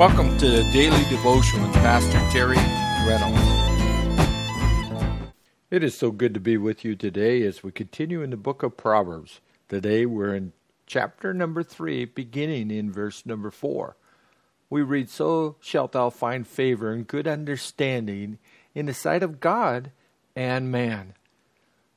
Welcome 0.00 0.38
to 0.38 0.48
the 0.48 0.64
Daily 0.72 1.04
Devotion 1.10 1.60
with 1.60 1.74
Pastor 1.74 2.18
Terry 2.32 2.56
Reynolds. 3.06 3.38
It 5.70 5.84
is 5.84 5.94
so 5.94 6.10
good 6.10 6.32
to 6.32 6.40
be 6.40 6.56
with 6.56 6.86
you 6.86 6.96
today 6.96 7.42
as 7.42 7.62
we 7.62 7.70
continue 7.70 8.22
in 8.22 8.30
the 8.30 8.38
book 8.38 8.62
of 8.62 8.78
Proverbs. 8.78 9.42
Today 9.68 10.06
we're 10.06 10.34
in 10.34 10.54
chapter 10.86 11.34
number 11.34 11.62
3, 11.62 12.06
beginning 12.06 12.70
in 12.70 12.90
verse 12.90 13.26
number 13.26 13.50
4. 13.50 13.94
We 14.70 14.80
read, 14.80 15.10
So 15.10 15.56
shalt 15.60 15.92
thou 15.92 16.08
find 16.08 16.48
favor 16.48 16.90
and 16.90 17.06
good 17.06 17.28
understanding 17.28 18.38
in 18.74 18.86
the 18.86 18.94
sight 18.94 19.22
of 19.22 19.38
God 19.38 19.90
and 20.34 20.72
man. 20.72 21.12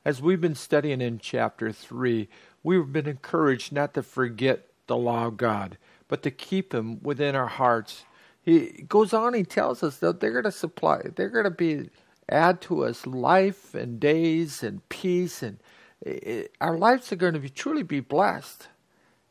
As 0.04 0.20
we've 0.20 0.42
been 0.42 0.54
studying 0.54 1.00
in 1.00 1.20
chapter 1.20 1.72
3, 1.72 2.28
we've 2.62 2.92
been 2.92 3.08
encouraged 3.08 3.72
not 3.72 3.94
to 3.94 4.02
forget 4.02 4.66
the 4.88 4.96
law 4.98 5.28
of 5.28 5.38
God 5.38 5.78
but 6.08 6.22
to 6.22 6.30
keep 6.30 6.74
him 6.74 7.02
within 7.02 7.34
our 7.34 7.46
hearts. 7.46 8.04
He 8.42 8.84
goes 8.88 9.12
on, 9.12 9.34
he 9.34 9.44
tells 9.44 9.82
us 9.82 9.98
that 9.98 10.20
they're 10.20 10.32
going 10.32 10.44
to 10.44 10.52
supply, 10.52 11.02
they're 11.14 11.30
going 11.30 11.44
to 11.44 11.50
be 11.50 11.90
add 12.28 12.60
to 12.62 12.84
us 12.84 13.06
life 13.06 13.74
and 13.74 14.00
days 14.00 14.62
and 14.62 14.86
peace, 14.88 15.42
and 15.42 15.58
it, 16.00 16.52
our 16.60 16.76
lives 16.76 17.12
are 17.12 17.16
going 17.16 17.34
to 17.34 17.40
be 17.40 17.48
truly 17.48 17.82
be 17.82 18.00
blessed 18.00 18.68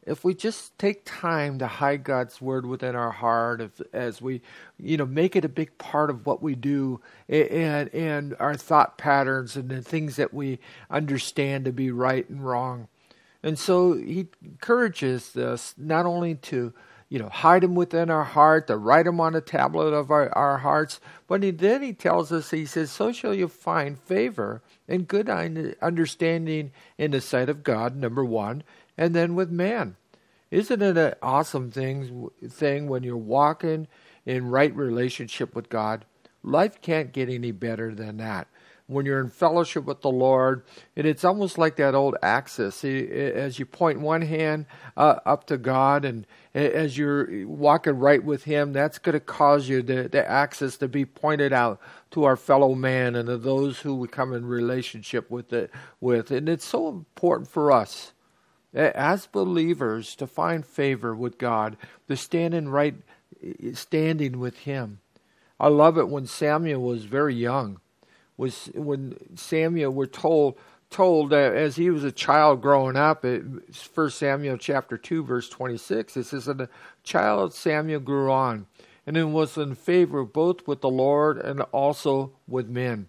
if 0.05 0.23
we 0.23 0.33
just 0.33 0.77
take 0.77 1.01
time 1.05 1.59
to 1.59 1.67
hide 1.67 2.03
God's 2.03 2.41
word 2.41 2.65
within 2.65 2.95
our 2.95 3.11
heart, 3.11 3.61
if, 3.61 3.81
as 3.93 4.21
we, 4.21 4.41
you 4.77 4.97
know, 4.97 5.05
make 5.05 5.35
it 5.35 5.45
a 5.45 5.49
big 5.49 5.77
part 5.77 6.09
of 6.09 6.25
what 6.25 6.41
we 6.41 6.55
do, 6.55 6.99
and 7.29 7.93
and 7.93 8.35
our 8.39 8.55
thought 8.55 8.97
patterns 8.97 9.55
and 9.55 9.69
the 9.69 9.81
things 9.81 10.15
that 10.17 10.33
we 10.33 10.59
understand 10.89 11.65
to 11.65 11.71
be 11.71 11.91
right 11.91 12.27
and 12.29 12.45
wrong. 12.45 12.87
And 13.43 13.59
so 13.59 13.93
he 13.93 14.27
encourages 14.41 15.35
us 15.35 15.75
not 15.77 16.05
only 16.05 16.35
to, 16.35 16.73
you 17.09 17.19
know, 17.19 17.27
hide 17.27 17.61
them 17.61 17.75
within 17.75 18.09
our 18.09 18.23
heart, 18.23 18.67
to 18.67 18.77
write 18.77 19.05
them 19.05 19.19
on 19.19 19.35
a 19.35 19.41
tablet 19.41 19.93
of 19.93 20.09
our, 20.09 20.29
our 20.35 20.59
hearts, 20.59 21.01
but 21.27 21.43
he, 21.43 21.51
then 21.51 21.83
he 21.83 21.91
tells 21.91 22.31
us, 22.31 22.51
he 22.51 22.65
says, 22.65 22.89
so 22.89 23.11
shall 23.11 23.33
you 23.33 23.49
find 23.49 23.99
favor 23.99 24.61
and 24.87 25.07
good 25.07 25.29
understanding 25.29 26.71
in 26.97 27.11
the 27.11 27.19
sight 27.19 27.49
of 27.49 27.63
God, 27.63 27.97
number 27.97 28.23
one, 28.23 28.63
and 28.97 29.13
then 29.13 29.35
with 29.35 29.51
man. 29.51 29.97
Isn't 30.49 30.81
it 30.81 30.97
an 30.97 31.15
awesome 31.21 31.69
thing, 31.69 32.29
thing 32.47 32.87
when 32.87 33.03
you're 33.03 33.17
walking 33.17 33.87
in 34.25 34.49
right 34.49 34.73
relationship 34.73 35.55
with 35.55 35.67
God? 35.67 36.05
Life 36.43 36.81
can't 36.81 37.11
get 37.11 37.29
any 37.29 37.51
better 37.51 37.93
than 37.93 38.17
that 38.17 38.47
when 38.93 39.05
you're 39.05 39.19
in 39.19 39.29
fellowship 39.29 39.85
with 39.85 40.01
the 40.01 40.11
Lord. 40.11 40.63
And 40.95 41.05
it's 41.05 41.25
almost 41.25 41.57
like 41.57 41.75
that 41.77 41.95
old 41.95 42.15
axis. 42.21 42.83
As 42.85 43.59
you 43.59 43.65
point 43.65 43.99
one 43.99 44.21
hand 44.21 44.65
uh, 44.95 45.15
up 45.25 45.47
to 45.47 45.57
God 45.57 46.05
and 46.05 46.25
as 46.53 46.97
you're 46.97 47.47
walking 47.47 47.97
right 47.97 48.23
with 48.23 48.43
Him, 48.43 48.73
that's 48.73 48.99
going 48.99 49.13
to 49.13 49.19
cause 49.19 49.67
you 49.67 49.81
the, 49.81 50.07
the 50.07 50.29
axis 50.29 50.77
to 50.77 50.87
be 50.87 51.05
pointed 51.05 51.51
out 51.51 51.81
to 52.11 52.25
our 52.25 52.37
fellow 52.37 52.75
man 52.75 53.15
and 53.15 53.27
to 53.27 53.37
those 53.37 53.79
who 53.79 53.95
we 53.95 54.07
come 54.07 54.33
in 54.33 54.45
relationship 54.45 55.31
with 55.31 55.51
it 55.51 55.71
with. 55.99 56.29
And 56.31 56.47
it's 56.47 56.65
so 56.65 56.89
important 56.89 57.49
for 57.49 57.71
us 57.71 58.13
as 58.73 59.27
believers 59.27 60.15
to 60.15 60.27
find 60.27 60.65
favor 60.65 61.15
with 61.15 61.37
God, 61.37 61.77
to 62.07 62.15
stand 62.15 62.53
in 62.53 62.69
right 62.69 62.95
standing 63.73 64.39
with 64.39 64.59
Him. 64.59 64.99
I 65.59 65.67
love 65.67 65.97
it 65.97 66.09
when 66.09 66.27
Samuel 66.27 66.81
was 66.81 67.05
very 67.05 67.35
young 67.35 67.79
was 68.37 68.69
when 68.73 69.15
Samuel 69.35 69.91
we're 69.91 70.05
told 70.05 70.57
told 70.89 71.31
that 71.31 71.55
as 71.55 71.75
he 71.75 71.89
was 71.89 72.03
a 72.03 72.11
child 72.11 72.61
growing 72.61 72.95
up, 72.95 73.25
First 73.71 74.19
Samuel 74.19 74.57
chapter 74.57 74.97
two 74.97 75.23
verse 75.23 75.49
twenty 75.49 75.77
six, 75.77 76.15
it 76.17 76.25
says, 76.25 76.47
"And 76.47 76.61
the 76.61 76.69
child 77.03 77.53
Samuel 77.53 77.99
grew 77.99 78.31
on, 78.31 78.67
and 79.05 79.15
then 79.15 79.33
was 79.33 79.57
in 79.57 79.75
favor 79.75 80.23
both 80.23 80.67
with 80.67 80.81
the 80.81 80.89
Lord 80.89 81.37
and 81.37 81.61
also 81.71 82.31
with 82.47 82.67
men." 82.67 83.07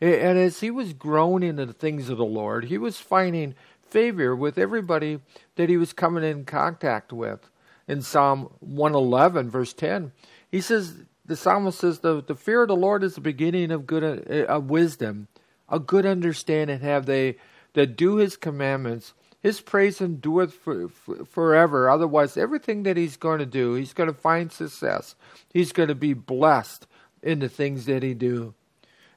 And 0.00 0.36
as 0.36 0.60
he 0.60 0.70
was 0.70 0.92
growing 0.92 1.44
into 1.44 1.64
the 1.64 1.72
things 1.72 2.08
of 2.08 2.18
the 2.18 2.24
Lord, 2.24 2.64
he 2.64 2.76
was 2.76 2.98
finding 2.98 3.54
favor 3.80 4.34
with 4.34 4.58
everybody 4.58 5.20
that 5.54 5.68
he 5.68 5.76
was 5.76 5.92
coming 5.92 6.24
in 6.24 6.44
contact 6.44 7.12
with. 7.12 7.48
In 7.86 8.02
Psalm 8.02 8.50
111, 8.60 9.50
verse 9.50 9.72
10, 9.72 10.12
he 10.50 10.60
says, 10.60 11.04
the 11.32 11.36
psalmist 11.36 11.78
says 11.78 12.00
the, 12.00 12.22
the 12.22 12.34
fear 12.34 12.60
of 12.60 12.68
the 12.68 12.76
Lord 12.76 13.02
is 13.02 13.14
the 13.14 13.22
beginning 13.22 13.70
of 13.70 13.86
good 13.86 14.04
uh, 14.04 14.44
of 14.44 14.68
wisdom, 14.68 15.28
a 15.66 15.78
good 15.78 16.04
understanding 16.04 16.80
have 16.80 17.06
they 17.06 17.36
that 17.72 17.96
do 17.96 18.16
His 18.16 18.36
commandments. 18.36 19.14
His 19.40 19.62
praise 19.62 20.02
endureth 20.02 20.52
for, 20.52 20.88
for, 20.90 21.24
forever. 21.24 21.88
Otherwise, 21.88 22.36
everything 22.36 22.82
that 22.82 22.98
he's 22.98 23.16
going 23.16 23.38
to 23.38 23.46
do, 23.46 23.74
he's 23.74 23.94
going 23.94 24.08
to 24.08 24.14
find 24.14 24.52
success. 24.52 25.16
He's 25.52 25.72
going 25.72 25.88
to 25.88 25.94
be 25.94 26.12
blessed 26.12 26.86
in 27.22 27.38
the 27.38 27.48
things 27.48 27.86
that 27.86 28.02
he 28.02 28.12
do. 28.12 28.52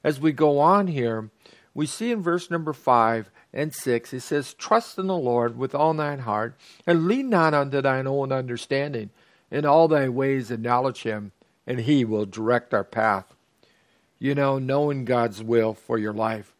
As 0.01 0.19
we 0.19 0.31
go 0.31 0.59
on 0.59 0.87
here, 0.87 1.29
we 1.73 1.85
see 1.85 2.11
in 2.11 2.23
verse 2.23 2.49
number 2.49 2.71
five 2.71 3.29
and 3.53 3.73
six, 3.73 4.13
it 4.13 4.21
says, 4.21 4.53
"Trust 4.53 4.97
in 4.97 5.07
the 5.07 5.17
Lord 5.17 5.57
with 5.57 5.75
all 5.75 5.93
thine 5.93 6.19
heart, 6.19 6.55
and 6.87 7.09
lean 7.09 7.29
not 7.29 7.53
unto 7.53 7.81
thine 7.81 8.07
own 8.07 8.31
understanding. 8.31 9.09
In 9.51 9.65
all 9.65 9.89
thy 9.89 10.07
ways 10.07 10.49
acknowledge 10.49 11.03
him, 11.03 11.33
and 11.67 11.81
He 11.81 12.05
will 12.05 12.25
direct 12.25 12.73
our 12.73 12.83
path. 12.83 13.33
You 14.19 14.35
know, 14.35 14.59
knowing 14.59 15.05
God's 15.05 15.43
will 15.43 15.73
for 15.73 15.97
your 15.97 16.13
life. 16.13 16.55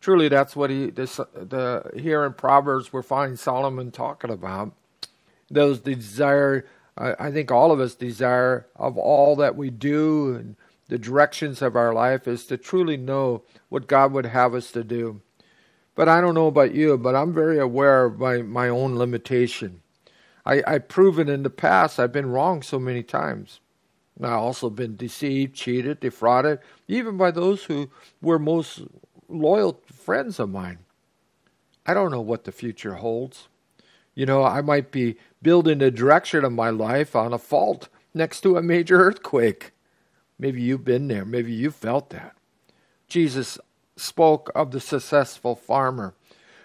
Truly, 0.00 0.28
that's 0.28 0.54
what 0.54 0.70
he 0.70 0.90
this, 0.90 1.16
the 1.16 1.90
here 1.96 2.24
in 2.24 2.34
Proverbs 2.34 2.92
we're 2.92 3.02
finding 3.02 3.36
Solomon 3.36 3.90
talking 3.90 4.30
about. 4.30 4.72
Those 5.50 5.80
desire, 5.80 6.66
I, 6.96 7.14
I 7.18 7.30
think 7.32 7.50
all 7.50 7.72
of 7.72 7.80
us 7.80 7.94
desire 7.94 8.66
of 8.76 8.96
all 8.98 9.34
that 9.36 9.56
we 9.56 9.70
do 9.70 10.34
and 10.34 10.56
the 10.88 10.98
directions 10.98 11.62
of 11.62 11.74
our 11.74 11.92
life 11.92 12.28
is 12.28 12.46
to 12.46 12.56
truly 12.56 12.96
know 12.96 13.42
what 13.68 13.88
God 13.88 14.12
would 14.12 14.26
have 14.26 14.54
us 14.54 14.70
to 14.72 14.84
do. 14.84 15.22
But 15.96 16.08
I 16.08 16.20
don't 16.20 16.34
know 16.34 16.46
about 16.46 16.74
you, 16.74 16.96
but 16.98 17.16
I'm 17.16 17.32
very 17.32 17.58
aware 17.58 18.04
of 18.04 18.18
my, 18.20 18.42
my 18.42 18.68
own 18.68 18.96
limitation. 18.96 19.80
I, 20.44 20.62
I've 20.66 20.88
proven 20.88 21.28
in 21.28 21.42
the 21.42 21.50
past 21.50 21.98
I've 21.98 22.12
been 22.12 22.30
wrong 22.30 22.62
so 22.62 22.78
many 22.78 23.02
times. 23.02 23.58
I've 24.20 24.32
also 24.32 24.70
been 24.70 24.96
deceived, 24.96 25.54
cheated, 25.54 26.00
defrauded, 26.00 26.60
even 26.88 27.16
by 27.16 27.30
those 27.30 27.64
who 27.64 27.90
were 28.22 28.38
most 28.38 28.82
loyal 29.28 29.80
friends 29.92 30.38
of 30.38 30.50
mine. 30.50 30.78
I 31.84 31.94
don't 31.94 32.10
know 32.10 32.20
what 32.20 32.44
the 32.44 32.52
future 32.52 32.94
holds. 32.94 33.48
You 34.14 34.24
know, 34.24 34.42
I 34.42 34.62
might 34.62 34.90
be 34.90 35.16
building 35.42 35.78
the 35.78 35.90
direction 35.90 36.44
of 36.44 36.52
my 36.52 36.70
life 36.70 37.14
on 37.14 37.32
a 37.32 37.38
fault 37.38 37.88
next 38.14 38.40
to 38.40 38.56
a 38.56 38.62
major 38.62 38.98
earthquake. 38.98 39.72
Maybe 40.38 40.62
you've 40.62 40.84
been 40.84 41.08
there. 41.08 41.24
Maybe 41.24 41.52
you 41.52 41.70
felt 41.70 42.10
that. 42.10 42.34
Jesus 43.08 43.58
spoke 43.96 44.50
of 44.54 44.70
the 44.70 44.80
successful 44.80 45.54
farmer, 45.54 46.14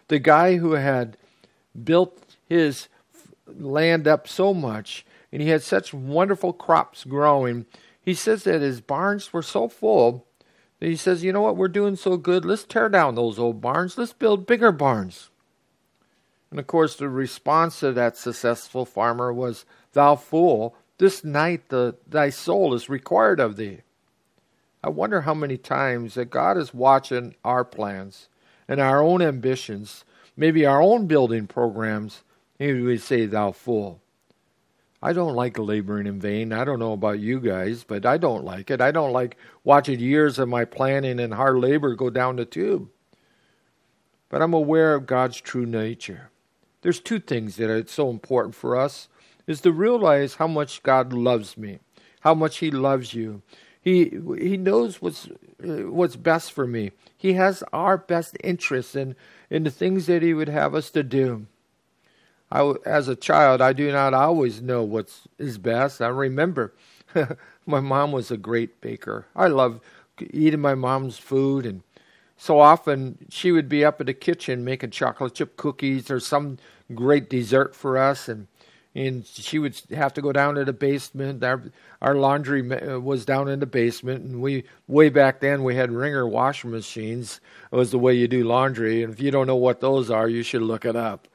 the 0.08 0.20
guy 0.20 0.58
who 0.58 0.74
had 0.74 1.18
built 1.84 2.36
his 2.48 2.88
land 3.48 4.08
up 4.08 4.28
so 4.28 4.54
much 4.54 5.06
and 5.32 5.42
he 5.42 5.50
had 5.50 5.64
such 5.64 5.94
wonderful 5.94 6.54
crops 6.54 7.04
growing. 7.04 7.66
He 8.02 8.14
says 8.14 8.44
that 8.44 8.62
his 8.62 8.82
barns 8.82 9.32
were 9.32 9.42
so 9.42 9.68
full 9.68 10.28
that 10.80 10.90
he 10.90 10.96
says, 10.96 11.24
You 11.24 11.32
know 11.32 11.42
what? 11.42 11.58
We're 11.58 11.68
doing 11.68 11.96
so 11.96 12.18
good. 12.18 12.44
Let's 12.44 12.64
tear 12.66 12.90
down 12.90 13.16
those 13.16 13.40
old 13.40 13.62
barns. 13.62 13.98
Let's 13.98 14.14
build 14.14 14.48
bigger 14.48 14.72
barns. 14.72 15.30
And 16.50 16.60
of 16.60 16.68
course, 16.68 16.96
the 16.96 17.08
response 17.08 17.80
to 17.80 17.94
that 17.94 18.18
successful 18.18 18.86
farmer 18.86 19.32
was, 19.32 19.66
Thou 19.94 20.16
fool, 20.16 20.76
this 20.98 21.24
night 21.24 21.70
the, 21.70 21.96
thy 22.06 22.30
soul 22.30 22.74
is 22.74 22.90
required 22.90 23.40
of 23.40 23.56
thee. 23.56 23.80
I 24.84 24.90
wonder 24.90 25.22
how 25.22 25.34
many 25.34 25.58
times 25.58 26.16
that 26.16 26.32
God 26.32 26.58
is 26.58 26.74
watching 26.74 27.36
our 27.46 27.64
plans 27.64 28.28
and 28.68 28.82
our 28.82 29.02
own 29.02 29.22
ambitions, 29.22 30.04
maybe 30.36 30.66
our 30.66 30.82
own 30.82 31.06
building 31.08 31.48
programs, 31.48 32.24
and 32.60 32.84
would 32.84 33.02
say, 33.02 33.26
Thou 33.28 33.52
fool. 33.52 34.02
I 35.02 35.14
don't 35.14 35.34
like 35.34 35.58
laboring 35.58 36.06
in 36.06 36.20
vain. 36.20 36.54
I 36.54 36.64
don't 36.64 36.80
know 36.80 36.94
about 36.94 37.20
you 37.20 37.40
guys, 37.40 37.84
but 37.84 38.06
I 38.06 38.18
don't 38.18 38.44
like 38.44 38.70
it. 38.70 38.82
I 38.82 38.92
don't 38.92 39.14
like 39.14 39.38
watching 39.64 40.00
years 40.00 40.38
of 40.38 40.48
my 40.48 40.64
planning 40.64 41.20
and 41.20 41.34
hard 41.34 41.58
labor 41.58 41.96
go 41.96 42.10
down 42.10 42.36
the 42.36 42.46
tube. 42.46 42.90
But 44.30 44.42
I'm 44.42 44.54
aware 44.54 44.94
of 44.94 45.08
God's 45.08 45.42
true 45.42 45.66
nature. 45.66 46.30
There's 46.82 47.00
two 47.00 47.20
things 47.20 47.56
that 47.58 47.70
are 47.70 47.86
so 47.88 48.10
important 48.10 48.56
for 48.56 48.76
us 48.78 49.08
is 49.48 49.62
to 49.62 49.72
realize 49.72 50.36
how 50.36 50.48
much 50.48 50.84
God 50.84 51.14
loves 51.14 51.58
me, 51.58 51.80
how 52.22 52.34
much 52.34 52.58
he 52.58 52.72
loves 52.72 53.14
you. 53.14 53.42
He 53.82 54.20
he 54.38 54.58
knows 54.58 55.02
what's 55.02 55.28
uh, 55.28 55.90
what's 55.90 56.16
best 56.16 56.52
for 56.52 56.68
me. 56.68 56.92
He 57.18 57.34
has 57.34 57.64
our 57.74 57.98
best 57.98 58.38
interests 58.44 58.96
in 58.96 59.16
in 59.50 59.64
the 59.64 59.72
things 59.72 60.06
that 60.06 60.22
he 60.22 60.36
would 60.36 60.50
have 60.50 60.76
us 60.76 60.92
to 60.92 61.04
do. 61.04 61.48
I, 62.52 62.74
as 62.86 63.08
a 63.08 63.16
child, 63.16 63.62
I 63.62 63.74
do 63.74 63.92
not 63.92 64.14
always 64.14 64.62
know 64.62 64.84
what 64.84 65.10
is 65.38 65.58
best. 65.58 66.02
I 66.02 66.08
remember 66.10 66.74
my 67.66 67.80
mom 67.80 68.12
was 68.12 68.32
a 68.32 68.38
great 68.38 68.82
baker. 68.82 69.28
I 69.36 69.48
loved 69.48 69.82
eating 70.32 70.62
my 70.62 70.76
mom's 70.76 71.18
food, 71.18 71.66
and 71.66 71.84
so 72.38 72.60
often 72.60 73.18
she 73.30 73.52
would 73.52 73.70
be 73.70 73.86
up 73.86 74.02
in 74.02 74.08
the 74.08 74.14
kitchen 74.14 74.66
making 74.66 74.92
chocolate 74.92 75.36
chip 75.36 75.58
cookies 75.58 76.12
or 76.12 76.20
some 76.20 76.58
great 76.94 77.30
dessert 77.30 77.76
for 77.76 77.98
us. 77.98 78.28
And 78.28 78.48
and 78.94 79.26
she 79.26 79.58
would 79.58 79.80
have 79.92 80.14
to 80.16 80.22
go 80.22 80.34
down 80.34 80.56
to 80.56 80.66
the 80.66 80.74
basement. 80.74 81.44
Our 81.44 81.64
our 82.02 82.16
laundry 82.16 82.70
uh, 82.72 83.00
was 83.00 83.26
down 83.26 83.48
in 83.48 83.60
the 83.62 83.66
basement, 83.66 84.24
and 84.26 84.42
we 84.42 84.66
way 84.88 85.10
back 85.10 85.40
then 85.40 85.64
we 85.64 85.76
had 85.76 85.92
wringer 85.92 86.28
washing 86.28 86.72
machines. 86.72 87.40
It 87.72 87.76
was 87.76 87.92
the 87.92 88.00
way 88.00 88.14
you 88.14 88.28
do 88.28 88.44
laundry, 88.44 89.04
and 89.04 89.14
if 89.14 89.22
you 89.22 89.32
don't 89.32 89.48
know 89.48 89.56
what 89.56 89.80
those 89.80 90.12
are, 90.12 90.28
you 90.28 90.44
should 90.44 90.62
look 90.64 90.86
it 90.86 90.96
up. 90.98 91.28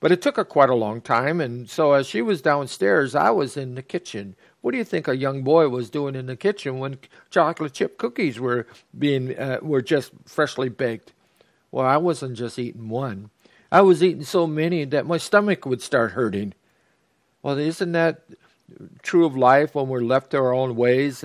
But 0.00 0.12
it 0.12 0.22
took 0.22 0.36
her 0.36 0.44
quite 0.44 0.70
a 0.70 0.74
long 0.74 1.00
time, 1.00 1.40
and 1.40 1.68
so 1.68 1.92
as 1.92 2.06
she 2.06 2.22
was 2.22 2.40
downstairs, 2.40 3.16
I 3.16 3.30
was 3.30 3.56
in 3.56 3.74
the 3.74 3.82
kitchen. 3.82 4.36
What 4.60 4.70
do 4.70 4.78
you 4.78 4.84
think 4.84 5.08
a 5.08 5.16
young 5.16 5.42
boy 5.42 5.68
was 5.68 5.90
doing 5.90 6.14
in 6.14 6.26
the 6.26 6.36
kitchen 6.36 6.78
when 6.78 6.98
chocolate 7.30 7.72
chip 7.72 7.98
cookies 7.98 8.38
were 8.38 8.66
being 8.96 9.36
uh, 9.36 9.58
were 9.60 9.82
just 9.82 10.12
freshly 10.24 10.68
baked? 10.68 11.12
Well, 11.72 11.86
I 11.86 11.96
wasn't 11.96 12.36
just 12.36 12.58
eating 12.58 12.88
one. 12.88 13.30
I 13.72 13.80
was 13.82 14.02
eating 14.02 14.24
so 14.24 14.46
many 14.46 14.84
that 14.84 15.06
my 15.06 15.18
stomach 15.18 15.66
would 15.66 15.82
start 15.82 16.12
hurting. 16.12 16.54
Well, 17.42 17.58
isn't 17.58 17.92
that 17.92 18.22
true 19.02 19.26
of 19.26 19.36
life 19.36 19.74
when 19.74 19.88
we're 19.88 20.00
left 20.00 20.30
to 20.30 20.38
our 20.38 20.54
own 20.54 20.76
ways? 20.76 21.24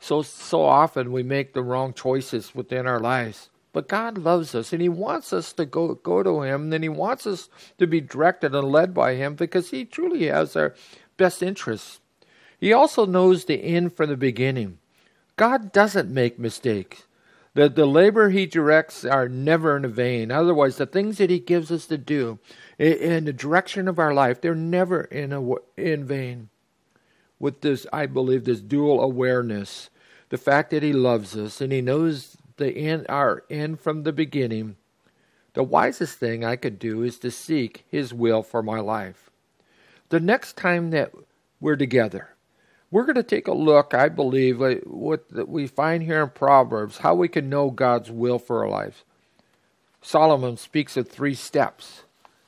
So 0.00 0.22
so 0.22 0.62
often 0.62 1.12
we 1.12 1.22
make 1.22 1.52
the 1.52 1.62
wrong 1.62 1.92
choices 1.92 2.54
within 2.54 2.86
our 2.86 3.00
lives. 3.00 3.50
But 3.74 3.88
God 3.88 4.18
loves 4.18 4.54
us 4.54 4.72
and 4.72 4.80
He 4.80 4.88
wants 4.88 5.32
us 5.32 5.52
to 5.54 5.66
go 5.66 5.94
go 5.94 6.22
to 6.22 6.42
Him, 6.42 6.72
and 6.72 6.84
He 6.84 6.88
wants 6.88 7.26
us 7.26 7.50
to 7.76 7.86
be 7.86 8.00
directed 8.00 8.54
and 8.54 8.72
led 8.72 8.94
by 8.94 9.16
Him 9.16 9.34
because 9.34 9.70
He 9.70 9.84
truly 9.84 10.28
has 10.28 10.56
our 10.56 10.74
best 11.16 11.42
interests. 11.42 12.00
He 12.58 12.72
also 12.72 13.04
knows 13.04 13.44
the 13.44 13.62
end 13.62 13.94
from 13.94 14.10
the 14.10 14.16
beginning. 14.16 14.78
God 15.36 15.72
doesn't 15.72 16.08
make 16.08 16.38
mistakes. 16.38 17.02
The, 17.54 17.68
the 17.68 17.86
labor 17.86 18.30
he 18.30 18.46
directs 18.46 19.04
are 19.04 19.28
never 19.28 19.76
in 19.76 19.92
vain. 19.92 20.30
Otherwise, 20.30 20.76
the 20.76 20.86
things 20.86 21.18
that 21.18 21.30
he 21.30 21.38
gives 21.38 21.70
us 21.70 21.86
to 21.86 21.98
do 21.98 22.38
in, 22.78 22.92
in 22.94 23.24
the 23.24 23.32
direction 23.32 23.86
of 23.88 23.98
our 23.98 24.14
life, 24.14 24.40
they're 24.40 24.54
never 24.54 25.02
in, 25.02 25.32
a, 25.32 25.54
in 25.76 26.04
vain. 26.04 26.48
With 27.40 27.60
this, 27.60 27.86
I 27.92 28.06
believe, 28.06 28.44
this 28.44 28.60
dual 28.60 29.00
awareness, 29.00 29.90
the 30.30 30.38
fact 30.38 30.70
that 30.70 30.82
he 30.82 30.92
loves 30.92 31.36
us 31.36 31.60
and 31.60 31.72
he 31.72 31.80
knows 31.80 32.36
the 32.56 32.76
end, 32.76 33.06
our 33.08 33.44
end 33.50 33.80
from 33.80 34.02
the 34.02 34.12
beginning, 34.12 34.76
the 35.54 35.62
wisest 35.62 36.18
thing 36.18 36.44
I 36.44 36.56
could 36.56 36.78
do 36.78 37.02
is 37.02 37.18
to 37.20 37.30
seek 37.30 37.84
his 37.88 38.12
will 38.12 38.42
for 38.42 38.62
my 38.62 38.80
life. 38.80 39.30
The 40.08 40.20
next 40.20 40.56
time 40.56 40.90
that 40.90 41.12
we're 41.60 41.76
together, 41.76 42.30
we're 42.90 43.04
going 43.04 43.16
to 43.16 43.22
take 43.22 43.48
a 43.48 43.54
look, 43.54 43.94
I 43.94 44.08
believe, 44.08 44.62
at 44.62 44.86
what 44.86 45.48
we 45.48 45.66
find 45.66 46.02
here 46.02 46.22
in 46.22 46.30
Proverbs, 46.30 46.98
how 46.98 47.14
we 47.14 47.28
can 47.28 47.48
know 47.48 47.70
God's 47.70 48.10
will 48.10 48.38
for 48.38 48.62
our 48.62 48.70
lives. 48.70 49.04
Solomon 50.02 50.56
speaks 50.56 50.96
of 50.96 51.08
three 51.08 51.34
steps. 51.34 52.02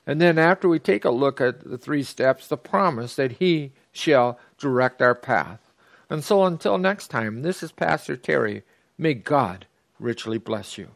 And 0.07 0.21
then 0.21 0.39
after 0.39 0.69
we 0.69 0.79
take 0.79 1.05
a 1.05 1.11
look 1.11 1.41
at 1.41 1.69
the 1.69 1.79
three 1.79 2.03
steps, 2.03 2.47
the 2.47 2.57
promise 2.57 3.17
that 3.17 3.33
he 3.33 3.73
shall 3.91 4.39
direct 4.59 5.03
our 5.03 5.15
path. 5.15 5.73
And 6.09 6.23
so 6.23 6.45
until 6.45 6.79
next 6.79 7.09
time, 7.09 7.43
this 7.43 7.63
is 7.63 7.73
Pastor 7.73 8.17
Terry. 8.17 8.63
May 8.99 9.15
God 9.15 9.67
richly 9.99 10.39
bless 10.39 10.79
you. 10.79 10.89